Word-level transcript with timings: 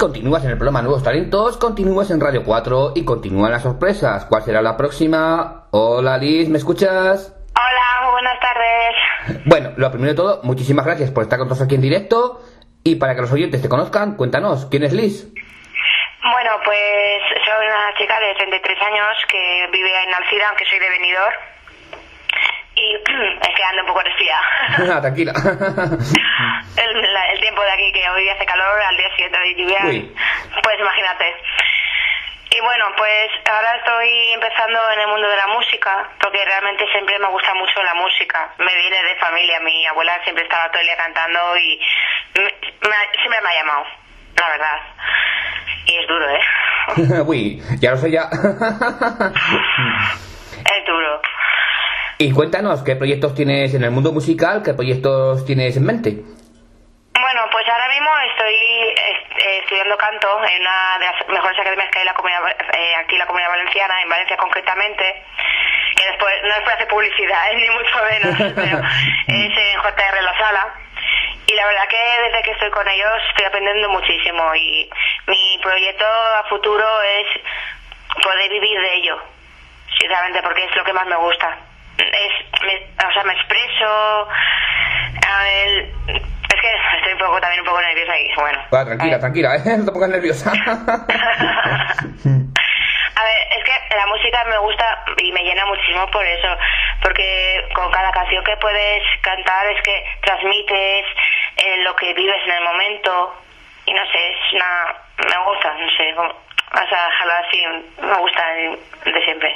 Continúas 0.00 0.42
en 0.46 0.52
el 0.52 0.56
programa 0.56 0.80
Nuevos 0.80 1.04
Talentos, 1.04 1.58
continúas 1.58 2.10
en 2.10 2.22
Radio 2.22 2.42
4 2.42 2.92
y 2.94 3.04
continúan 3.04 3.52
las 3.52 3.64
sorpresas. 3.64 4.24
¿Cuál 4.24 4.42
será 4.42 4.62
la 4.62 4.74
próxima? 4.74 5.66
Hola 5.72 6.16
Liz, 6.16 6.48
¿me 6.48 6.56
escuchas? 6.56 7.36
Hola, 7.54 8.10
buenas 8.10 8.40
tardes. 8.40 9.44
Bueno, 9.44 9.72
lo 9.76 9.90
primero 9.90 10.12
de 10.12 10.16
todo, 10.16 10.40
muchísimas 10.42 10.86
gracias 10.86 11.10
por 11.10 11.24
estar 11.24 11.38
con 11.38 11.48
nosotros 11.48 11.66
aquí 11.66 11.74
en 11.74 11.82
directo. 11.82 12.40
Y 12.82 12.94
para 12.94 13.14
que 13.14 13.20
los 13.20 13.30
oyentes 13.30 13.60
te 13.60 13.68
conozcan, 13.68 14.16
cuéntanos, 14.16 14.64
¿quién 14.70 14.84
es 14.84 14.94
Liz? 14.94 15.28
Bueno, 16.22 16.50
pues 16.64 17.20
soy 17.44 17.66
una 17.66 17.92
chica 17.98 18.18
de 18.20 18.34
33 18.36 18.78
años 18.80 19.06
que 19.30 19.68
vive 19.70 20.02
en 20.02 20.14
Alcira, 20.14 20.48
aunque 20.48 20.64
soy 20.64 20.78
de 20.78 20.88
Benidorm. 20.88 21.34
Y 22.82 22.94
es 22.94 23.54
que 23.54 23.64
ando 23.64 23.82
un 23.82 23.88
poco 23.88 24.00
resfriada. 24.00 24.42
Ah, 24.96 25.00
Tranquila. 25.02 25.32
el, 26.76 27.12
la- 27.12 27.26
el 27.32 27.40
tiempo 27.40 27.62
de 27.62 27.70
aquí, 27.72 27.92
que 27.92 28.08
hoy 28.08 28.28
hace 28.30 28.46
calor, 28.46 28.80
al 28.80 28.96
día 28.96 29.10
siguiente 29.10 29.38
de 29.38 29.54
lluvia, 29.54 29.80
Uy. 29.84 30.14
pues 30.62 30.78
imagínate. 30.80 31.36
Y 32.52 32.60
bueno, 32.62 32.86
pues 32.96 33.30
ahora 33.48 33.76
estoy 33.76 34.32
empezando 34.32 34.78
en 34.92 35.00
el 35.00 35.08
mundo 35.08 35.28
de 35.28 35.36
la 35.36 35.46
música, 35.48 36.08
porque 36.20 36.44
realmente 36.44 36.84
siempre 36.90 37.18
me 37.18 37.28
gusta 37.28 37.54
mucho 37.54 37.82
la 37.82 37.94
música. 37.94 38.52
Me 38.58 38.74
viene 38.74 39.02
de 39.04 39.16
familia, 39.16 39.60
mi 39.60 39.86
abuela 39.86 40.18
siempre 40.24 40.44
estaba 40.44 40.68
todo 40.70 40.80
el 40.80 40.86
día 40.86 40.96
cantando 40.96 41.56
y 41.58 41.80
me- 42.34 42.42
me- 42.42 43.10
siempre 43.20 43.40
me 43.42 43.48
ha 43.50 43.54
llamado, 43.54 43.84
la 44.36 44.48
verdad. 44.48 44.78
Y 45.86 45.96
es 45.96 46.08
duro, 46.08 46.28
¿eh? 46.30 46.40
Uy, 47.26 47.62
ya 47.80 47.90
lo 47.92 47.96
sé 47.98 48.10
ya. 48.10 48.28
Es 50.72 50.84
duro. 50.86 51.20
Y 52.20 52.32
cuéntanos, 52.32 52.82
¿qué 52.82 52.96
proyectos 52.96 53.34
tienes 53.34 53.72
en 53.72 53.82
el 53.82 53.90
mundo 53.90 54.12
musical? 54.12 54.62
¿Qué 54.62 54.74
proyectos 54.74 55.42
tienes 55.46 55.74
en 55.78 55.86
mente? 55.86 56.10
Bueno, 57.16 57.40
pues 57.50 57.66
ahora 57.66 57.88
mismo 57.88 58.10
estoy 58.28 58.54
eh, 58.54 59.58
estudiando 59.62 59.96
canto 59.96 60.28
en 60.44 60.60
una 60.60 60.98
de 60.98 61.06
las 61.06 61.28
mejores 61.28 61.58
academias 61.58 61.88
que 61.90 61.98
hay 61.98 62.02
en 62.02 62.12
la 62.12 62.14
comunidad, 62.14 62.40
eh, 62.76 62.92
aquí 63.00 63.14
en 63.14 63.20
la 63.20 63.26
comunidad 63.26 63.48
valenciana, 63.48 64.02
en 64.02 64.08
Valencia 64.10 64.36
concretamente, 64.36 65.24
que 65.96 66.06
después 66.08 66.34
no 66.42 66.50
es 66.50 66.60
para 66.60 66.74
hacer 66.74 66.88
publicidad, 66.88 67.40
eh, 67.52 67.56
ni 67.56 67.70
mucho 67.70 67.96
menos, 68.04 68.52
pero 68.54 68.78
es 69.28 69.56
en 69.56 69.80
JR 69.80 70.22
La 70.22 70.36
Sala. 70.36 70.74
Y 71.46 71.54
la 71.54 71.66
verdad 71.68 71.88
que 71.88 72.04
desde 72.28 72.42
que 72.42 72.50
estoy 72.50 72.70
con 72.70 72.86
ellos 72.86 73.16
estoy 73.30 73.46
aprendiendo 73.46 73.88
muchísimo 73.88 74.54
y 74.54 74.90
mi 75.26 75.58
proyecto 75.62 76.04
a 76.04 76.44
futuro 76.50 76.84
es 77.00 77.26
poder 78.22 78.50
vivir 78.50 78.78
de 78.78 78.94
ello, 78.96 79.22
sinceramente, 79.98 80.42
porque 80.42 80.66
es 80.66 80.76
lo 80.76 80.84
que 80.84 80.92
más 80.92 81.06
me 81.06 81.16
gusta. 81.16 81.69
Es, 82.00 82.62
me- 82.62 83.06
o 83.08 83.12
sea, 83.12 83.24
me 83.24 83.32
expreso, 83.34 84.28
a 85.28 85.42
ver, 85.44 85.88
es 86.08 86.60
que 86.60 86.72
estoy 86.96 87.12
un 87.12 87.18
poco 87.18 87.40
también 87.40 87.60
un 87.60 87.66
poco 87.66 87.80
nerviosa 87.80 88.18
y 88.18 88.32
bueno. 88.36 88.58
Va, 88.74 88.84
tranquila, 88.84 89.18
tranquila, 89.20 89.56
¿eh? 89.56 89.76
No 89.78 89.84
te 89.84 89.92
pongas 89.92 90.10
nerviosa. 90.10 90.52
A 93.16 93.24
ver, 93.24 93.36
es 93.58 93.64
que 93.64 93.96
la 93.96 94.06
música 94.06 94.44
me 94.48 94.56
gusta 94.58 95.04
y 95.18 95.32
me 95.32 95.42
llena 95.42 95.66
muchísimo 95.66 96.06
por 96.10 96.24
eso, 96.24 96.56
porque 97.02 97.68
con 97.74 97.90
cada 97.90 98.10
canción 98.12 98.42
que 98.44 98.56
puedes 98.56 99.02
cantar 99.20 99.66
es 99.66 99.82
que 99.82 100.04
transmites 100.22 101.04
eh, 101.56 101.76
lo 101.84 101.94
que 101.96 102.14
vives 102.14 102.40
en 102.46 102.52
el 102.52 102.64
momento 102.64 103.34
y 103.86 103.92
no 103.92 104.02
sé, 104.06 104.28
es 104.30 104.52
una... 104.54 104.94
me 105.18 105.44
gusta, 105.44 105.74
no 105.74 105.90
sé, 105.96 106.14
como- 106.16 106.30
o 106.30 106.88
sea, 106.88 107.04
dejarlo 107.06 107.32
así, 107.46 107.66
me 108.00 108.14
gusta 108.14 108.46
de 108.52 109.24
siempre. 109.24 109.52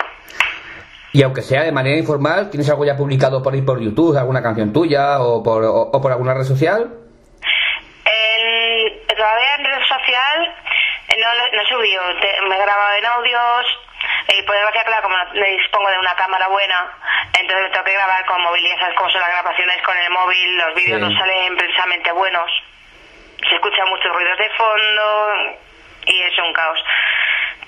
Y 1.15 1.23
aunque 1.23 1.41
sea 1.43 1.63
de 1.63 1.73
manera 1.73 1.97
informal, 1.97 2.51
¿tienes 2.51 2.69
algo 2.69 2.85
ya 2.85 2.97
publicado 2.97 3.43
por 3.43 3.55
ahí 3.55 3.63
por 3.63 3.81
YouTube, 3.81 4.19
alguna 4.19 4.43
canción 4.43 4.73
tuya 4.73 5.21
o 5.21 5.43
por, 5.43 5.63
o, 5.65 5.73
o 5.95 6.01
por 6.03 6.13
alguna 6.13 6.35
red 6.35 6.45
social? 6.45 6.91
Todavía 9.17 9.55
en 9.59 9.65
red 9.65 9.83
social 9.87 10.55
eh, 11.09 11.17
no, 11.19 11.29
no 11.57 11.63
he 11.63 11.67
subido, 11.67 12.03
Te- 12.21 12.41
me 12.49 12.57
he 12.57 12.61
grabado 12.61 12.95
en 12.99 13.07
audios 13.07 13.65
y 14.37 14.43
por 14.43 14.55
desgracia, 14.57 14.85
claro, 14.85 15.03
como 15.05 15.17
no 15.17 15.47
dispongo 15.47 15.89
de 15.91 15.99
una 15.99 16.15
cámara 16.15 16.49
buena, 16.49 16.91
entonces 17.39 17.71
tengo 17.73 17.85
que 17.85 17.93
grabar 17.95 18.27
con 18.27 18.43
móvil 18.43 18.67
y 18.67 18.71
esas 18.73 18.93
cosas, 18.95 19.21
las 19.21 19.31
grabaciones 19.31 19.81
con 19.83 19.97
el 19.97 20.11
móvil, 20.11 20.57
los 20.59 20.75
vídeos 20.75 21.01
Sí. 21.01 21.07
no 21.09 21.19
salen 21.19 21.57
precisamente 21.57 22.11
buenos, 22.13 22.51
se 23.49 23.55
escuchan 23.55 23.89
muchos 23.89 24.13
ruidos 24.13 24.37
de 24.39 24.51
fondo 24.59 25.05
y 26.07 26.21
es 26.23 26.39
un 26.39 26.53
caos. 26.53 26.79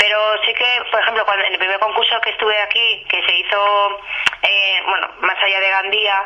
Pero 0.06 0.20
sí 0.46 0.54
que, 0.54 0.82
por 0.92 1.00
ejemplo, 1.00 1.24
cuando 1.24 1.44
en 1.44 1.54
el 1.54 1.58
primer 1.58 1.80
concurso 1.80 2.20
que 2.20 2.30
estuve 2.30 2.56
aquí, 2.62 3.04
que 3.08 3.20
se 3.26 3.34
hizo, 3.38 4.00
eh, 4.40 4.80
bueno, 4.86 5.10
más 5.18 5.36
allá 5.42 5.58
de 5.58 5.68
Gandía, 5.68 6.22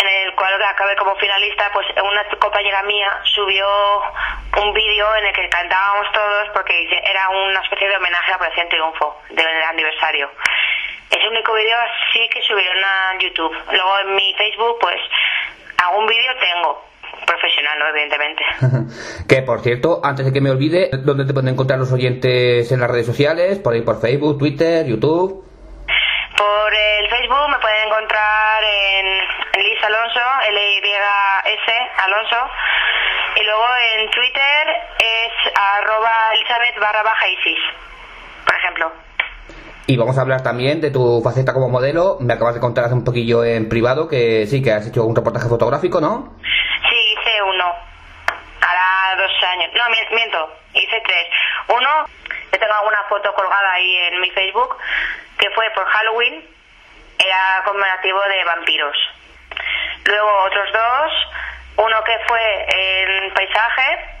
en 0.00 0.08
el 0.08 0.34
cual 0.34 0.60
acabé 0.64 0.96
como 0.96 1.14
finalista, 1.14 1.70
pues 1.72 1.86
una 2.02 2.24
compañera 2.40 2.82
mía 2.82 3.20
subió 3.22 4.02
un 4.56 4.72
vídeo 4.72 5.14
en 5.14 5.26
el 5.26 5.32
que 5.32 5.48
cantábamos 5.48 6.10
todos 6.10 6.48
porque 6.54 6.88
era 7.04 7.28
una 7.28 7.60
especie 7.60 7.88
de 7.88 7.96
homenaje 7.98 8.32
a 8.32 8.36
Operación 8.36 8.68
Triunfo 8.68 9.22
del 9.30 9.62
aniversario. 9.62 10.32
Ese 11.08 11.28
único 11.28 11.52
vídeo 11.54 11.76
sí 12.12 12.28
que 12.30 12.42
subieron 12.42 12.82
a 12.82 13.16
YouTube. 13.20 13.56
Luego 13.70 13.98
en 14.00 14.14
mi 14.16 14.34
Facebook, 14.34 14.78
pues 14.80 15.00
profesional, 17.62 17.78
¿no? 17.78 17.88
Evidentemente. 17.88 19.24
que 19.28 19.42
por 19.42 19.60
cierto, 19.60 20.00
antes 20.02 20.26
de 20.26 20.32
que 20.32 20.40
me 20.40 20.50
olvide, 20.50 20.90
¿dónde 20.92 21.24
te 21.24 21.32
pueden 21.32 21.48
encontrar 21.48 21.78
los 21.78 21.92
oyentes 21.92 22.70
en 22.72 22.80
las 22.80 22.90
redes 22.90 23.06
sociales? 23.06 23.58
Por 23.58 23.74
ahí 23.74 23.82
por 23.82 24.00
Facebook, 24.00 24.38
Twitter, 24.38 24.86
YouTube. 24.86 25.44
Por 26.36 26.74
el 26.74 27.08
Facebook 27.08 27.48
me 27.50 27.58
pueden 27.58 27.86
encontrar 27.86 28.62
en 28.64 29.06
Liz 29.62 29.84
Alonso, 29.84 30.20
L-Y-S 30.48 31.72
Alonso. 32.04 32.36
Y 33.36 33.44
luego 33.44 33.64
en 33.96 34.10
Twitter 34.10 34.68
es 34.98 35.52
arroba 35.54 36.32
Elizabeth 36.34 36.78
barra 36.80 37.02
baja 37.02 37.28
Isis, 37.28 37.58
por 38.44 38.56
ejemplo. 38.56 38.92
Y 39.86 39.96
vamos 39.96 40.16
a 40.16 40.22
hablar 40.22 40.42
también 40.42 40.80
de 40.80 40.90
tu 40.90 41.20
faceta 41.22 41.52
como 41.52 41.68
modelo. 41.68 42.16
Me 42.20 42.34
acabas 42.34 42.54
de 42.54 42.60
contar 42.60 42.84
hace 42.84 42.94
un 42.94 43.04
poquillo 43.04 43.44
en 43.44 43.68
privado 43.68 44.06
que 44.06 44.46
sí, 44.46 44.62
que 44.62 44.72
has 44.72 44.86
hecho 44.86 45.04
un 45.04 45.16
reportaje 45.16 45.48
fotográfico, 45.48 46.00
¿no? 46.00 46.36
Sí, 46.40 46.96
hice 47.12 47.42
uno. 47.42 47.64
Hará 48.60 49.16
dos 49.20 49.30
años. 49.52 49.70
No, 49.74 49.88
mi- 49.90 50.16
miento. 50.16 50.56
Hice 50.74 51.00
tres. 51.04 51.26
Uno, 51.68 51.88
yo 52.52 52.58
tengo 52.58 52.74
alguna 52.74 53.02
foto 53.08 53.32
colgada 53.34 53.72
ahí 53.72 53.96
en 54.08 54.20
mi 54.20 54.30
Facebook, 54.30 54.76
que 55.38 55.50
fue 55.50 55.70
por 55.70 55.84
Halloween. 55.86 56.44
Era 57.18 57.62
conmemorativo 57.64 58.20
de 58.20 58.44
vampiros. 58.44 58.96
Luego 60.04 60.30
otros 60.44 60.72
dos. 60.72 61.12
Uno 61.76 62.02
que 62.04 62.18
fue 62.26 62.66
en 62.68 63.32
paisaje 63.32 64.18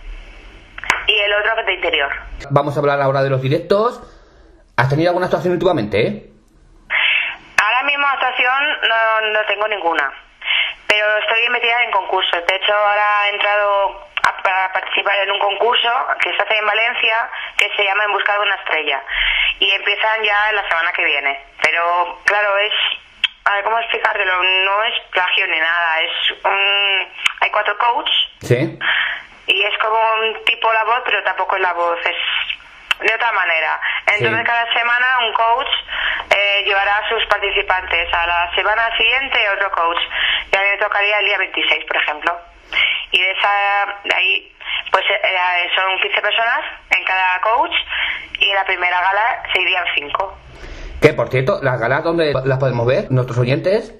y 1.06 1.18
el 1.18 1.32
otro 1.34 1.56
que 1.56 1.62
de 1.64 1.74
interior. 1.74 2.12
Vamos 2.50 2.76
a 2.76 2.80
hablar 2.80 3.00
ahora 3.00 3.22
de 3.22 3.30
los 3.30 3.42
directos. 3.42 4.00
¿Has 4.76 4.88
tenido 4.88 5.10
alguna 5.10 5.26
actuación 5.26 5.52
últimamente, 5.52 6.06
eh? 6.06 6.28
Ahora 7.62 7.82
mismo 7.84 8.06
actuación 8.06 8.62
no, 8.88 9.20
no 9.32 9.46
tengo 9.46 9.68
ninguna, 9.68 10.12
pero 10.88 11.06
estoy 11.18 11.48
metida 11.50 11.82
en 11.84 11.90
concursos. 11.92 12.40
De 12.46 12.56
hecho, 12.56 12.72
ahora 12.74 13.26
he 13.28 13.34
entrado 13.34 14.08
a, 14.22 14.42
para 14.42 14.72
participar 14.72 15.16
en 15.20 15.30
un 15.30 15.38
concurso 15.38 16.06
que 16.20 16.34
se 16.34 16.42
hace 16.42 16.56
en 16.58 16.66
Valencia 16.66 17.30
que 17.56 17.70
se 17.76 17.84
llama 17.84 18.04
En 18.04 18.12
Busca 18.12 18.32
de 18.34 18.38
una 18.40 18.54
Estrella 18.56 19.02
y 19.58 19.70
empiezan 19.72 20.22
ya 20.22 20.52
la 20.52 20.68
semana 20.68 20.92
que 20.92 21.04
viene. 21.04 21.40
Pero 21.62 22.18
claro, 22.24 22.56
es... 22.58 22.72
A 23.44 23.54
ver, 23.54 23.64
¿cómo 23.64 23.78
explicártelo? 23.80 24.40
No 24.42 24.84
es 24.84 24.94
plagio 25.10 25.46
ni 25.48 25.58
nada, 25.58 26.00
es 26.00 26.30
un... 26.44 27.12
Hay 27.40 27.50
cuatro 27.50 27.76
coaches 27.76 28.14
Sí. 28.40 28.78
y 29.48 29.64
es 29.64 29.78
como 29.78 29.98
un 30.14 30.44
tipo 30.44 30.72
la 30.72 30.84
voz, 30.84 31.02
pero 31.04 31.22
tampoco 31.24 31.56
es 31.56 31.62
la 31.62 31.72
voz, 31.72 31.98
es 32.06 32.16
de 33.08 33.12
otra 33.14 33.32
manera. 33.32 33.80
Entonces 34.06 34.38
Sí. 34.38 34.44
cada 34.44 34.72
semana 34.72 35.06
un 35.26 35.32
coach 35.32 35.68
eh, 36.36 36.62
llevará 36.64 36.98
a 36.98 37.08
sus 37.08 37.24
participantes. 37.26 38.14
A 38.14 38.26
la 38.26 38.54
semana 38.54 38.96
siguiente 38.96 39.50
otro 39.50 39.70
coach. 39.72 39.98
Y 40.52 40.56
a 40.56 40.60
mí 40.60 40.66
me 40.70 40.78
tocaría 40.78 41.18
el 41.18 41.24
día 41.26 41.38
26, 41.38 41.84
por 41.86 41.96
ejemplo. 41.96 42.38
Y 43.10 43.20
de 43.20 43.30
esa, 43.32 43.98
de 44.04 44.14
ahí, 44.14 44.52
pues 44.90 45.04
eh, 45.10 45.70
son 45.74 45.98
15 46.00 46.20
personas 46.20 46.60
en 46.90 47.04
cada 47.04 47.40
coach 47.40 47.72
y 48.38 48.48
en 48.48 48.54
la 48.54 48.64
primera 48.64 49.00
gala 49.00 49.42
se 49.52 49.60
irían 49.60 49.84
5. 49.94 50.38
Que 51.00 51.12
por 51.14 51.28
cierto, 51.28 51.60
las 51.62 51.80
galas, 51.80 52.04
¿dónde 52.04 52.32
las 52.44 52.58
podemos 52.58 52.86
ver? 52.86 53.10
¿Nuestros 53.10 53.38
oyentes? 53.38 53.94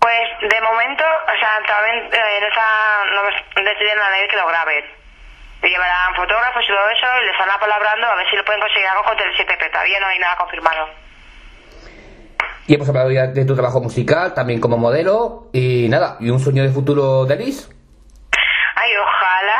Pues 0.00 0.50
de 0.50 0.60
momento, 0.60 1.04
o 1.04 1.38
sea, 1.38 1.60
todavía 1.66 1.94
eh, 1.94 2.40
no, 2.40 2.48
está, 2.48 3.04
no 3.12 3.70
diciendo 3.70 4.02
a 4.02 4.10
nadie 4.10 4.28
que 4.28 4.36
lo 4.36 4.46
graben. 4.46 4.84
llevarán 5.62 6.14
fotógrafos 6.14 6.64
y 6.64 6.68
todo 6.68 6.88
eso 6.90 7.06
y 7.22 7.24
le 7.24 7.32
están 7.32 7.48
apalabrando 7.48 8.06
a 8.06 8.16
ver 8.16 8.28
si 8.28 8.36
lo 8.36 8.44
pueden 8.44 8.60
conseguir 8.60 8.86
algo 8.88 9.04
con 9.04 9.16
Tele7, 9.16 9.56
pero 9.58 9.70
todavía 9.70 10.00
no 10.00 10.06
hay 10.06 10.18
nada 10.18 10.36
confirmado. 10.36 10.88
Y 12.66 12.74
hemos 12.74 12.88
hablado 12.88 13.10
ya 13.10 13.26
de 13.26 13.44
tu 13.44 13.54
trabajo 13.54 13.80
musical, 13.80 14.34
también 14.34 14.60
como 14.60 14.76
modelo, 14.78 15.48
y 15.52 15.88
nada, 15.88 16.16
¿y 16.20 16.30
un 16.30 16.40
sueño 16.40 16.62
de 16.62 16.70
futuro 16.70 17.26
de 17.26 17.36
Liz? 17.36 17.73
Ay, 18.84 18.92
ojalá. 18.98 19.58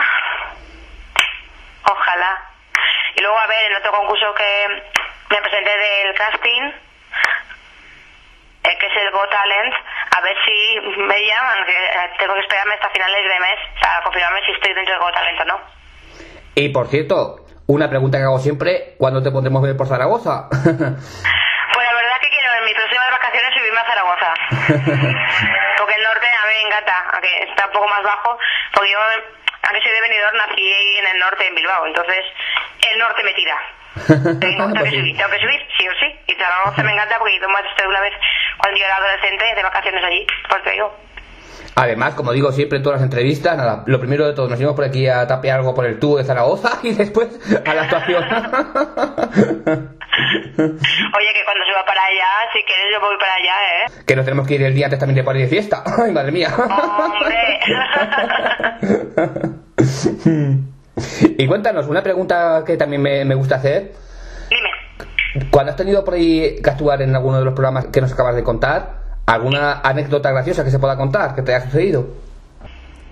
Ojalá. 1.90 2.42
Y 3.16 3.22
luego, 3.22 3.38
a 3.38 3.46
ver, 3.46 3.70
el 3.70 3.76
otro 3.76 3.92
concurso 3.92 4.34
que 4.34 4.68
me 5.30 5.40
presenté 5.40 5.70
del 5.78 6.14
casting, 6.14 6.62
eh, 8.64 8.78
que 8.78 8.86
es 8.86 8.92
el 9.00 9.10
Go 9.12 9.26
Talent, 9.28 9.74
a 10.14 10.20
ver 10.20 10.36
si 10.44 10.78
me 11.00 11.26
llaman, 11.26 11.64
que 11.64 11.72
eh, 11.72 12.10
tengo 12.18 12.34
que 12.34 12.40
esperarme 12.40 12.74
hasta 12.74 12.90
finales 12.90 13.24
de 13.24 13.40
mes, 13.40 13.58
para 13.80 14.02
confirmarme 14.02 14.40
si 14.44 14.52
estoy 14.52 14.74
dentro 14.74 14.92
del 14.92 15.02
Go 15.02 15.12
Talent 15.12 15.40
o 15.40 15.44
no. 15.46 15.60
Y 16.54 16.68
por 16.68 16.88
cierto, 16.88 17.46
una 17.66 17.88
pregunta 17.88 18.18
que 18.18 18.24
hago 18.24 18.40
siempre, 18.40 18.94
¿cuándo 18.98 19.22
te 19.22 19.30
podremos 19.30 19.62
ver 19.62 19.74
por 19.74 19.86
Zaragoza? 19.86 20.48
Pues 20.50 21.86
la 21.86 21.94
verdad 21.94 22.20
que 22.20 22.28
quiero 22.28 22.52
en 22.58 22.64
mis 22.66 22.74
próximas 22.74 23.10
vacaciones 23.10 23.54
subirme 23.54 23.80
a 23.80 23.86
Zaragoza. 23.86 24.34
porque 26.54 26.54
el 26.54 26.54
norte 26.54 26.54
a 26.54 26.54
mí 26.54 26.62
me 26.62 26.68
encanta, 26.68 26.94
aunque 27.12 27.50
está 27.50 27.66
un 27.66 27.72
poco 27.72 27.88
más 27.88 28.02
bajo, 28.02 28.38
porque 28.74 28.90
yo, 28.90 28.98
aunque 28.98 29.82
soy 29.82 29.92
de 29.92 30.00
Benidorm, 30.00 30.36
nací 30.36 30.98
en 30.98 31.06
el 31.06 31.18
norte, 31.18 31.46
en 31.46 31.54
Bilbao, 31.54 31.86
entonces 31.86 32.24
el 32.90 32.98
norte 32.98 33.22
me 33.24 33.34
tira. 33.34 33.56
Tengo, 34.40 34.40
tengo 34.40 34.74
que 34.74 34.90
subir, 34.90 35.16
tengo 35.16 35.30
que 35.30 35.38
subir, 35.38 35.60
sí 35.78 35.86
o 35.86 35.92
sí. 36.00 36.06
Y 36.26 36.34
Zaragoza 36.34 36.82
me 36.82 36.92
encanta 36.92 37.16
porque 37.18 37.38
yo 37.40 37.48
más 37.48 37.62
estoy 37.64 37.86
una 37.86 38.00
vez 38.00 38.12
cuando 38.58 38.76
yo 38.76 38.84
era 38.84 38.96
adolescente 38.96 39.44
de 39.54 39.62
vacaciones 39.62 40.04
allí, 40.04 40.26
pues 40.48 40.64
te 40.64 40.70
digo. 40.72 40.92
Además, 41.76 42.14
como 42.14 42.32
digo 42.32 42.50
siempre 42.50 42.78
en 42.78 42.82
todas 42.82 43.00
las 43.00 43.04
entrevistas, 43.04 43.56
nada, 43.56 43.84
lo 43.86 44.00
primero 44.00 44.26
de 44.26 44.34
todo, 44.34 44.48
nos 44.48 44.58
íbamos 44.58 44.74
por 44.74 44.84
aquí 44.84 45.06
a 45.06 45.26
tapear 45.28 45.60
algo 45.60 45.74
por 45.74 45.86
el 45.86 46.00
tubo 46.00 46.18
de 46.18 46.24
Zaragoza 46.24 46.80
y 46.82 46.92
después 46.92 47.28
a 47.64 47.74
la 47.74 47.82
actuación. 47.82 48.24
Oye, 50.56 51.32
que 51.34 51.44
cuando 51.44 51.64
suba 51.64 51.84
para 51.84 52.02
allá, 52.04 52.50
si 52.52 52.62
quieres 52.62 52.86
yo 52.92 53.00
voy 53.00 53.16
para 53.18 53.34
allá, 53.34 53.54
¿eh? 53.54 53.86
que 54.06 54.16
nos 54.16 54.24
tenemos 54.24 54.46
que 54.46 54.54
ir 54.54 54.62
el 54.62 54.74
día 54.74 54.86
antes 54.86 54.98
también 54.98 55.16
de 55.16 55.24
party 55.24 55.40
de 55.40 55.48
fiesta. 55.48 55.82
Ay, 56.04 56.12
madre 56.12 56.32
mía. 56.32 56.50
¡Hombre! 56.56 57.60
y 61.38 61.46
cuéntanos, 61.46 61.86
una 61.88 62.02
pregunta 62.02 62.62
que 62.66 62.76
también 62.76 63.02
me, 63.02 63.24
me 63.24 63.34
gusta 63.34 63.56
hacer. 63.56 63.92
Dime. 64.48 65.48
Cuando 65.50 65.72
has 65.72 65.76
tenido 65.76 66.04
por 66.04 66.14
ahí 66.14 66.56
que 66.62 66.70
actuar 66.70 67.02
en 67.02 67.14
alguno 67.14 67.38
de 67.38 67.44
los 67.44 67.54
programas 67.54 67.86
que 67.86 68.00
nos 68.00 68.12
acabas 68.12 68.36
de 68.36 68.44
contar, 68.44 68.98
¿alguna 69.26 69.80
anécdota 69.80 70.30
graciosa 70.30 70.64
que 70.64 70.70
se 70.70 70.78
pueda 70.78 70.96
contar 70.96 71.34
que 71.34 71.42
te 71.42 71.54
haya 71.54 71.64
sucedido? 71.64 72.06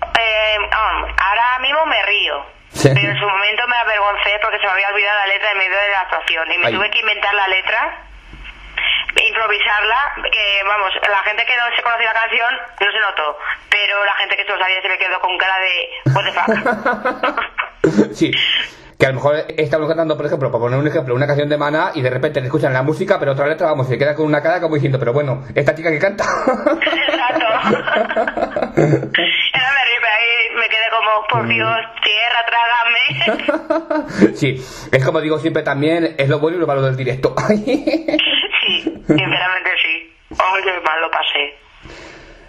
Eh, 0.01 0.55
ahora 0.71 1.59
mismo 1.61 1.85
me 1.85 2.01
río. 2.05 2.62
Pero 2.91 3.11
en 3.11 3.19
su 3.19 3.27
momento 3.27 3.67
me 3.67 3.77
avergoncé 3.77 4.39
porque 4.41 4.59
se 4.59 4.65
me 4.65 4.71
había 4.73 4.89
olvidado 4.89 5.19
la 5.19 5.27
letra 5.27 5.51
en 5.51 5.57
medio 5.57 5.77
de 5.77 5.89
la 5.89 6.01
actuación 6.01 6.51
y 6.51 6.57
me 6.57 6.67
Ay. 6.67 6.73
tuve 6.73 6.89
que 6.91 6.99
inventar 6.99 7.33
la 7.33 7.47
letra, 7.47 8.03
improvisarla, 9.15 9.99
que 10.31 10.63
vamos, 10.65 10.91
la 11.07 11.23
gente 11.23 11.45
que 11.45 11.55
no 11.55 11.63
se 11.75 11.81
conocía 11.81 12.11
la 12.11 12.19
canción 12.19 12.53
no 12.81 12.91
se 12.91 12.99
notó, 12.99 13.37
pero 13.69 14.03
la 14.05 14.13
gente 14.15 14.35
que 14.35 14.43
se 14.43 14.51
lo 14.51 14.59
sabía 14.59 14.81
se 14.81 14.89
me 14.89 14.97
quedó 14.97 15.19
con 15.19 15.37
cara 15.37 15.57
de 15.59 15.89
what 16.11 16.23
the 16.25 16.31
fuck. 16.33 16.49
sí. 18.13 18.31
Que 18.99 19.07
a 19.07 19.09
lo 19.09 19.15
mejor 19.15 19.35
estamos 19.57 19.87
cantando, 19.87 20.15
por 20.15 20.25
ejemplo, 20.25 20.49
por 20.51 20.61
poner 20.61 20.79
un 20.79 20.87
ejemplo, 20.87 21.13
una 21.13 21.27
canción 21.27 21.49
de 21.49 21.57
Mana 21.57 21.91
y 21.93 22.01
de 22.01 22.09
repente 22.09 22.39
le 22.39 22.47
escuchan 22.47 22.71
la 22.71 22.83
música, 22.83 23.19
pero 23.19 23.33
otra 23.33 23.47
letra, 23.47 23.67
vamos, 23.67 23.87
se 23.87 23.97
queda 23.97 24.15
con 24.15 24.25
una 24.25 24.41
cara 24.41 24.61
como 24.61 24.75
diciendo, 24.75 24.97
pero 24.99 25.11
bueno, 25.11 25.43
esta 25.53 25.75
chica 25.75 25.89
que 25.89 25.99
canta. 25.99 26.23
Exacto. 27.07 27.45
me 30.63 30.69
quedé 30.69 30.89
como, 30.89 31.27
por 31.27 31.47
Dios, 31.47 31.77
tierra, 32.03 32.45
trágame. 32.45 34.33
sí, 34.35 34.55
es 34.91 35.05
como 35.05 35.19
digo 35.19 35.37
siempre 35.39 35.61
también, 35.61 36.15
es 36.17 36.29
lo 36.29 36.39
bueno 36.39 36.57
y 36.57 36.59
lo 36.61 36.67
malo 36.67 36.81
del 36.81 36.95
directo. 36.95 37.35
Sí, 38.65 38.81
sinceramente 38.81 39.71
sí. 39.83 40.15
Ay, 40.39 40.63
qué 40.63 40.79
mal 40.85 41.01
lo 41.01 41.11
pasé. 41.11 41.53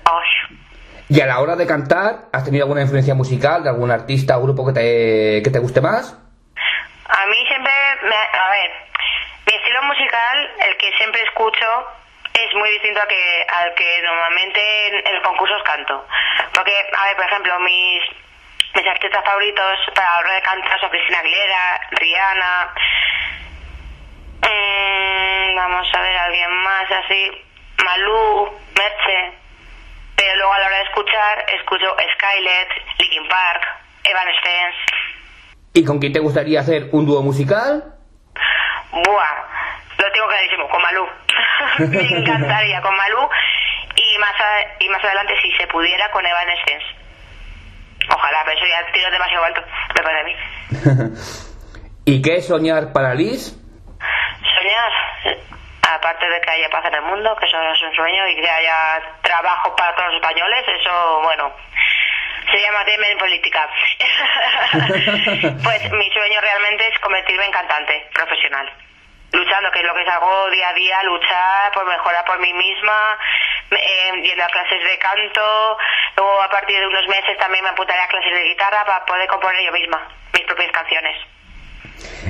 Ay. 0.05 0.59
y 1.09 1.21
a 1.21 1.27
la 1.27 1.41
hora 1.41 1.57
de 1.57 1.67
cantar, 1.67 2.27
¿has 2.33 2.45
tenido 2.45 2.63
alguna 2.63 2.83
influencia 2.83 3.17
musical 3.17 3.65
de 3.65 3.71
algún 3.71 3.91
artista 3.91 4.39
o 4.39 4.43
grupo 4.43 4.65
que 4.65 4.73
te, 4.73 5.43
que 5.43 5.51
te 5.51 5.59
guste 5.59 5.81
más? 5.81 6.13
A 6.13 7.27
mí 7.27 7.37
siempre, 7.49 7.73
me, 8.05 8.15
a 8.15 8.51
ver, 8.51 8.71
mi 9.45 9.55
estilo 9.57 9.83
musical, 9.83 10.51
el 10.69 10.77
que 10.77 10.93
siempre 10.99 11.21
escucho, 11.23 11.67
es 12.33 12.55
muy 12.55 12.71
distinto 12.71 13.01
a 13.01 13.09
que, 13.09 13.47
al 13.49 13.75
que 13.75 14.03
normalmente 14.03 14.61
en, 14.89 14.95
en 15.17 15.23
concursos 15.23 15.63
canto. 15.65 16.07
Porque, 16.53 16.73
a 16.97 17.05
ver, 17.07 17.17
por 17.17 17.25
ejemplo, 17.25 17.61
mis, 17.61 18.03
mis 18.75 18.87
artistas 18.87 19.25
favoritos 19.25 19.79
para 19.95 20.13
la 20.13 20.19
hora 20.19 20.35
de 20.35 20.43
cantar 20.43 20.81
son 20.81 20.91
Cristina 20.91 21.19
Aguilera, 21.19 21.81
Rihanna, 21.91 22.75
mm, 24.43 25.57
vamos 25.57 25.89
a 25.95 26.01
ver, 26.01 26.17
alguien 26.17 26.51
más 26.63 26.91
así, 26.91 27.31
Malú, 27.85 28.51
Merche. 28.77 29.39
Pero 30.17 30.37
luego 30.37 30.53
a 30.53 30.59
la 30.59 30.67
hora 30.67 30.77
de 30.77 30.83
escuchar, 30.85 31.45
escucho 31.61 31.97
Skylet, 32.15 32.69
Linkin 32.99 33.29
Park, 33.29 33.63
Evanescence. 34.05 34.79
¿Y 35.73 35.85
con 35.85 35.99
quién 35.99 36.13
te 36.13 36.21
gustaría 36.21 36.61
hacer 36.61 36.89
un 36.93 37.05
dúo 37.05 37.21
musical? 37.23 37.83
Buah, 38.93 39.35
lo 39.99 40.13
tengo 40.13 40.29
clarísimo, 40.29 40.69
con 40.69 40.83
Malú. 40.83 41.09
Me 41.91 42.01
encantaría 42.19 42.81
con 42.81 42.97
Malú 42.97 43.29
y 44.15 44.19
más, 44.19 44.35
a- 44.41 44.77
y 44.79 44.89
más 44.89 45.03
adelante, 45.05 45.35
si 45.43 45.51
se 45.57 45.67
pudiera, 45.67 46.11
con 46.11 46.25
Evanescence. 46.25 46.87
Ojalá, 48.11 48.43
pero 48.45 48.59
eso 48.59 48.67
ya 48.67 48.93
tiro 48.93 49.11
demasiado 49.11 49.45
alto, 49.45 49.63
me 49.95 50.03
parece 50.03 50.21
a 50.21 50.25
mí. 50.25 50.37
¿Y 52.07 52.21
qué 52.23 52.37
es 52.37 52.47
soñar 52.47 52.93
para 52.93 53.15
Liz? 53.15 53.57
Soñar, 54.43 55.39
aparte 55.97 56.29
de 56.29 56.41
que 56.41 56.51
haya 56.51 56.69
paz 56.71 56.85
en 56.87 56.95
el 56.95 57.03
mundo, 57.03 57.35
que 57.41 57.47
eso 57.47 57.57
es 57.73 57.83
un 57.83 57.95
sueño, 57.97 58.29
y 58.29 58.37
que 58.37 58.49
haya 58.51 59.01
trabajo 59.23 59.75
para 59.75 59.95
todos 59.95 60.09
los 60.13 60.17
españoles, 60.23 60.65
eso, 60.81 61.21
bueno, 61.23 61.51
se 62.53 62.61
llama 62.61 62.85
tema 62.85 63.07
en 63.09 63.19
política. 63.19 63.69
pues 65.65 65.91
mi 65.93 66.11
sueño 66.11 66.41
realmente 66.43 66.87
es 66.89 66.99
convertirme 67.01 67.47
en 67.47 67.53
cantante 67.53 68.07
profesional. 68.13 68.71
Luchando, 69.35 69.71
que 69.73 69.81
es 69.81 69.87
lo 69.87 69.95
que 69.95 70.09
hago 70.09 70.51
día 70.51 70.69
a 70.69 70.75
día, 70.75 71.03
luchar 71.03 71.73
por 71.75 71.85
mejorar 71.87 72.25
por 72.25 72.39
mí 72.39 72.53
misma, 72.55 73.19
eh, 73.71 74.23
yendo 74.23 74.45
a 74.45 74.49
clases 74.49 74.83
de 74.83 74.99
canto, 74.99 75.77
luego 76.17 76.43
a 76.43 76.49
partir 76.49 76.79
de 76.79 76.87
unos 76.87 77.07
meses 77.09 77.37
también 77.39 77.65
me 77.65 77.71
apuntaré 77.71 78.01
a 78.01 78.09
clases 78.09 78.33
de 78.33 78.45
guitarra 78.45 78.85
para 78.87 79.05
poder 79.05 79.27
componer 79.29 79.61
yo 79.67 79.73
misma 79.73 80.07
mis 80.33 80.45
propias 80.47 80.71
canciones. 80.73 81.17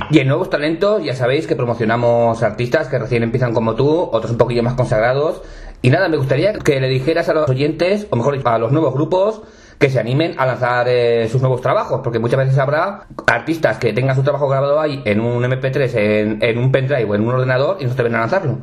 Y 0.09 0.19
en 0.19 0.27
Nuevos 0.27 0.49
Talentos, 0.49 1.03
ya 1.03 1.13
sabéis 1.13 1.47
que 1.47 1.55
promocionamos 1.55 2.41
artistas 2.43 2.89
que 2.89 2.99
recién 2.99 3.23
empiezan 3.23 3.53
como 3.53 3.75
tú, 3.75 4.09
otros 4.11 4.31
un 4.31 4.37
poquillo 4.37 4.63
más 4.63 4.75
consagrados. 4.75 5.41
Y 5.81 5.89
nada, 5.89 6.09
me 6.09 6.17
gustaría 6.17 6.53
que 6.53 6.79
le 6.79 6.87
dijeras 6.87 7.29
a 7.29 7.33
los 7.33 7.49
oyentes, 7.49 8.07
o 8.09 8.15
mejor 8.15 8.39
a 8.45 8.57
los 8.57 8.71
nuevos 8.71 8.93
grupos, 8.93 9.41
que 9.79 9.89
se 9.89 9.99
animen 9.99 10.39
a 10.39 10.45
lanzar 10.45 10.87
eh, 10.87 11.27
sus 11.29 11.41
nuevos 11.41 11.61
trabajos, 11.61 12.01
porque 12.03 12.19
muchas 12.19 12.39
veces 12.39 12.57
habrá 12.57 13.01
artistas 13.27 13.77
que 13.77 13.93
tengan 13.93 14.15
su 14.15 14.23
trabajo 14.23 14.47
grabado 14.47 14.79
ahí 14.79 15.01
en 15.05 15.19
un 15.19 15.43
MP3, 15.43 16.39
en, 16.41 16.57
un 16.57 16.71
pendrive 16.71 17.05
o 17.05 17.15
en 17.15 17.27
un 17.27 17.33
ordenador 17.33 17.77
y 17.79 17.83
no 17.83 17.89
se 17.89 17.93
atreven 17.93 18.15
a 18.15 18.19
lanzarlo. 18.19 18.57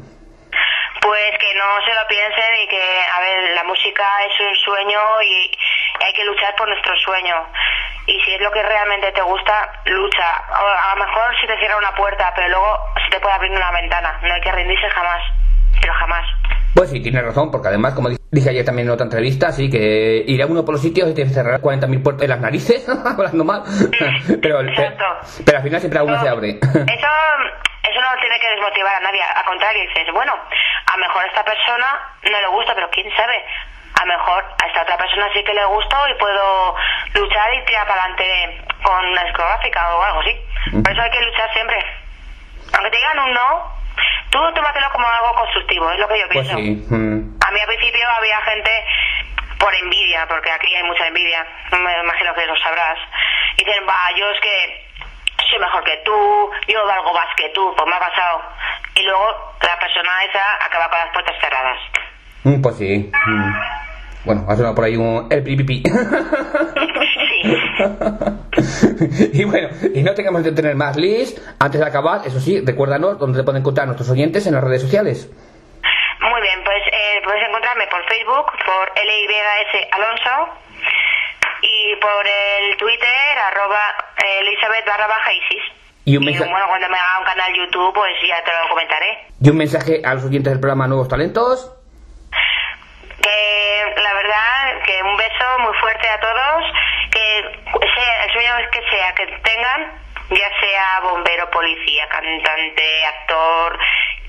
Pues 1.01 1.31
que 1.39 1.55
no 1.55 1.85
se 1.85 1.95
lo 1.95 2.07
piensen 2.09 2.55
y 2.65 2.69
que, 2.69 3.01
a 3.13 3.21
ver, 3.21 3.55
la 3.55 3.65
música 3.65 4.05
es 4.31 4.41
un 4.41 4.55
sueño 4.57 5.01
y 5.23 5.51
hay 6.05 6.13
que 6.13 6.25
luchar 6.25 6.55
por 6.57 6.69
nuestro 6.69 6.95
sueño. 7.05 7.35
Y 8.07 8.19
si 8.21 8.35
es 8.35 8.41
lo 8.41 8.51
que 8.51 8.63
realmente 8.63 9.13
te 9.13 9.23
gusta, 9.23 9.73
lucha. 9.85 10.43
O 10.51 10.67
a 10.67 10.95
lo 10.97 11.05
mejor 11.05 11.35
si 11.41 11.47
te 11.47 11.59
cierra 11.59 11.77
una 11.77 11.95
puerta, 11.95 12.33
pero 12.35 12.49
luego 12.49 12.95
se 13.05 13.11
te 13.11 13.21
puede 13.21 13.35
abrir 13.35 13.53
una 13.53 13.71
ventana. 13.73 14.19
No 14.23 14.33
hay 14.33 14.41
que 14.41 14.53
rendirse 14.53 14.89
jamás, 14.91 15.23
pero 15.81 15.93
jamás. 15.95 16.25
Pues 16.75 16.91
sí, 16.91 17.01
tienes 17.01 17.23
razón, 17.23 17.51
porque 17.51 17.69
además, 17.69 17.93
como 17.95 18.09
dije 18.09 18.51
ayer 18.51 18.65
también 18.65 18.89
en 18.89 18.95
otra 18.95 19.05
entrevista, 19.05 19.53
sí, 19.53 19.69
que 19.69 20.25
irá 20.27 20.47
uno 20.47 20.65
por 20.65 20.75
los 20.75 20.83
sitios 20.83 21.11
y 21.11 21.15
te 21.15 21.29
cerrará 21.29 21.61
40.000 21.61 22.03
puertas 22.03 22.23
en 22.25 22.31
las 22.31 22.41
narices, 22.41 22.89
hablando 23.05 23.45
mal. 23.45 23.63
pero, 24.43 24.61
pero 25.45 25.59
al 25.59 25.65
final 25.65 25.81
siempre 25.81 25.99
alguna 25.99 26.17
No, 26.17 26.23
se 26.23 26.29
abre. 26.29 26.49
Eso, 26.51 26.73
eso 26.73 28.01
no 28.01 28.21
tiene 28.21 28.41
que 28.41 28.49
desmotivar 28.57 28.95
a 28.95 29.01
nadie. 29.01 29.23
Al 29.23 29.45
contrario, 29.45 29.83
dices, 29.83 30.15
bueno, 30.15 30.33
a 30.33 30.97
lo 30.97 31.07
mejor 31.07 31.25
a 31.25 31.27
esta 31.27 31.45
persona 31.45 31.87
no 32.25 32.41
le 32.41 32.49
gusta, 32.49 32.75
pero 32.75 32.89
quién 32.91 33.09
sabe. 33.17 33.37
A 34.01 34.07
lo 34.07 34.17
mejor 34.17 34.43
a 34.43 34.67
esta 34.67 34.83
otra 34.83 34.97
persona 34.97 35.29
sí 35.35 35.45
que 35.45 35.53
le 35.53 35.65
gustó 35.67 35.97
y 36.09 36.19
puedo 36.19 36.75
luchar 37.15 37.53
y 37.55 37.65
tirar 37.67 37.87
para 37.87 38.05
adelante 38.05 38.65
con 38.83 39.05
una 39.05 39.25
discográfica 39.25 39.95
o 39.95 40.03
algo 40.03 40.21
así. 40.21 40.35
Por 40.73 40.91
eso 40.91 41.03
hay 41.03 41.11
que 41.11 41.21
luchar 41.21 41.53
siempre. 41.53 41.77
Aunque 42.73 42.91
te 42.91 42.97
digan 42.97 43.19
un 43.19 43.35
no, 43.35 43.82
tú 44.33 44.39
tómatelo 44.55 44.89
como 44.93 45.07
algo 45.07 45.35
constructivo, 45.35 45.91
es 45.93 45.99
lo 46.01 46.09
que 46.09 46.19
yo 46.19 46.27
Pues 46.33 46.49
pienso. 46.49 46.57
sí. 46.57 46.87
mm. 46.95 47.39
A 47.47 47.51
mí 47.53 47.61
al 47.61 47.67
principio 47.69 48.01
había 48.17 48.41
gente 48.43 48.71
por 49.59 49.73
envidia, 49.75 50.27
porque 50.27 50.51
aquí 50.51 50.75
hay 50.75 50.83
mucha 50.83 51.07
envidia, 51.07 51.47
me 51.71 52.01
imagino 52.03 52.35
que 52.35 52.47
lo 52.47 52.57
sabrás. 52.57 52.99
Y 53.59 53.65
dicen, 53.65 53.85
va, 53.87 54.11
yo 54.19 54.29
es 54.31 54.41
que 54.41 54.87
soy 55.51 55.59
mejor 55.61 55.85
que 55.85 55.97
tú, 56.05 56.51
yo 56.67 56.87
valgo 56.87 57.13
más 57.13 57.29
que 57.37 57.49
tú, 57.51 57.73
pues 57.77 57.87
me 57.89 57.95
ha 57.95 58.01
pasado. 58.01 58.43
Y 58.97 59.03
luego 59.05 59.55
la 59.63 59.79
persona 59.79 60.11
esa 60.29 60.65
acaba 60.65 60.89
con 60.89 60.99
las 60.99 61.13
puertas 61.13 61.37
cerradas. 61.41 61.79
Mm, 62.45 62.61
Pues 62.63 62.77
sí. 62.79 63.11
mm. 63.27 63.53
Bueno, 64.25 64.47
ha 64.49 64.55
sonado 64.57 64.75
por 64.75 64.85
ahí 64.85 64.97
un, 64.97 65.27
el 65.31 65.43
pipipi. 65.45 65.83
Y 69.33 69.45
bueno, 69.45 69.69
y 69.95 70.03
no 70.03 70.15
tengamos 70.15 70.43
que 70.43 70.53
tener 70.53 70.77
más 70.77 70.97
Liz. 70.97 71.35
Antes 71.59 71.81
de 71.81 71.87
acabar, 71.87 72.21
eso 72.25 72.39
sí, 72.39 72.63
recuérdanos 72.65 73.19
dónde 73.19 73.43
pueden 73.43 73.61
encontrar 73.63 73.87
nuestros 73.87 74.09
oyentes 74.11 74.47
en 74.47 74.55
las 74.55 74.63
redes 74.63 74.83
sociales. 74.83 75.29
Muy 76.21 76.41
bien, 76.41 76.61
pues 76.65 76.83
eh, 76.93 77.21
puedes 77.25 77.43
encontrarme 77.49 77.87
por 77.89 78.05
Facebook, 78.09 78.47
por 78.65 78.93
LYS 78.95 79.89
Alonso 79.91 80.55
y 81.63 81.97
por 81.97 82.27
el 82.27 82.77
Twitter, 82.77 83.39
arroba 83.51 83.81
eh, 84.19 84.41
Elizabeth 84.41 84.87
barra 84.87 85.07
baja 85.09 85.33
Isis. 85.33 85.63
Y 86.05 86.17
un 86.17 86.23
Y 86.25 86.27
mensaje- 86.27 86.51
bueno, 86.51 86.67
cuando 86.69 86.89
me 86.89 86.97
haga 86.97 87.19
un 87.21 87.25
canal 87.25 87.53
YouTube, 87.57 87.95
pues 87.95 88.13
ya 88.29 88.43
te 88.45 88.51
lo 88.53 88.69
comentaré. 88.69 89.19
Y 89.41 89.51
un 89.51 89.57
mensaje 89.57 90.03
a 90.05 90.15
los 90.15 90.25
oyentes 90.25 90.53
del 90.53 90.61
programa 90.61 90.87
Nuevos 90.87 91.09
Talentos. 91.09 91.73
Que 93.21 94.01
la 94.03 94.15
verdad, 94.15 94.83
que 94.87 95.01
un 95.03 95.17
beso 95.17 95.59
muy 95.61 95.73
fuerte 95.81 96.09
a 96.09 96.21
todos, 96.21 96.65
que 97.81 97.89
sea, 97.95 98.25
el 98.25 98.33
sueño 98.33 98.53
que 98.71 98.83
sea 98.91 99.15
que 99.15 99.27
tengan, 99.27 100.03
ya 100.31 100.51
sea 100.61 101.01
bombero, 101.03 101.51
policía, 101.51 102.09
cantante, 102.09 103.07
actor, 103.07 103.79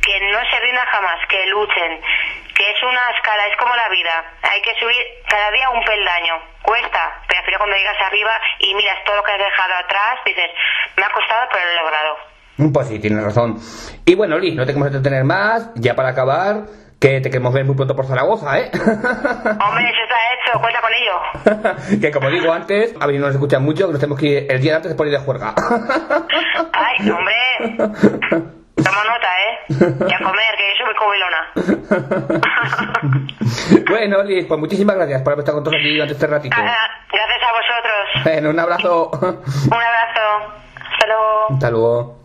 que 0.02 0.20
no 0.32 0.40
se 0.50 0.60
rindan 0.60 0.86
jamás, 0.88 1.20
que 1.28 1.48
luchen, 1.48 2.02
que 2.56 2.72
es 2.72 2.84
una 2.84 3.10
escala, 3.16 3.48
es 3.48 3.58
como 3.58 3.76
la 3.76 3.90
vida, 3.90 4.26
hay 4.42 4.62
que 4.62 4.76
subir 4.76 5.02
cada 5.28 5.52
día 5.52 5.70
un 5.70 5.84
peldaño, 5.84 6.42
cuesta, 6.62 7.22
pero 7.28 7.40
al 7.40 7.46
final 7.46 7.60
cuando 7.60 7.78
llegas 7.78 8.02
arriba 8.02 8.40
y 8.60 8.76
miras 8.76 9.04
todo 9.06 9.16
lo 9.18 9.24
que 9.24 9.32
has 9.32 9.40
dejado 9.40 9.76
atrás, 9.76 10.20
dices, 10.26 10.52
me 10.98 11.06
ha 11.06 11.10
costado, 11.10 11.48
pero 11.52 11.66
lo 11.66 11.72
he 11.72 11.76
logrado. 11.76 12.34
Pues 12.72 12.88
sí, 12.88 13.00
tienes 13.00 13.24
razón. 13.24 13.58
Y 14.06 14.14
bueno, 14.14 14.38
Liz, 14.38 14.54
no 14.54 14.62
te 14.62 14.68
queremos 14.68 14.88
entretener 14.88 15.24
más. 15.24 15.72
Ya 15.74 15.96
para 15.96 16.10
acabar, 16.10 16.66
que 17.04 17.20
te 17.20 17.30
queremos 17.30 17.54
ver 17.54 17.66
muy 17.66 17.76
pronto 17.76 17.98
por 17.98 18.06
Zaragoza, 18.06 18.58
¿eh? 18.60 18.72
Hombre, 18.74 19.90
eso 19.90 20.04
está 20.04 20.16
hecho, 20.32 20.58
cuenta 20.62 20.80
con 20.80 20.94
ello. 20.94 22.00
que 22.02 22.12
como 22.12 22.30
digo 22.30 22.54
antes, 22.54 22.96
a 22.98 23.06
ver, 23.08 23.20
no 23.20 23.26
nos 23.26 23.36
escuchan 23.36 23.62
mucho, 23.62 23.88
que 23.88 23.92
nos 23.92 24.00
tenemos 24.00 24.18
que 24.18 24.26
ir 24.28 24.48
el 24.50 24.62
día 24.62 24.78
antes 24.78 24.90
de 24.90 24.96
poner 24.96 25.12
de 25.12 25.20
juerga. 25.20 25.54
Ay, 26.72 27.10
hombre. 27.10 27.36
Toma 27.78 29.04
nota, 29.04 29.28
¿eh? 29.44 29.60
Y 29.68 30.14
a 30.14 30.20
comer, 30.20 30.56
que 30.56 30.64
yo 30.70 30.76
soy 30.78 30.86
muy 30.86 30.96
bueno, 33.90 34.24
Liz, 34.24 34.46
pues 34.48 34.60
muchísimas 34.62 34.96
gracias 34.96 35.22
por 35.24 35.34
haber 35.34 35.44
estado 35.44 35.58
con 35.58 35.66
todos 35.66 35.78
aquí 35.78 35.94
durante 35.94 36.14
este 36.14 36.28
ratito. 36.28 36.56
Ah, 36.58 36.88
Gracias 37.12 37.42
a 37.44 37.52
vosotros. 37.52 38.24
Bueno, 38.24 38.50
un 38.50 38.60
abrazo. 38.60 39.12
Un 39.12 39.74
abrazo. 39.74 40.54
Hasta 40.90 41.08
luego. 41.08 41.48
Hasta 41.50 41.70
luego. 41.70 42.23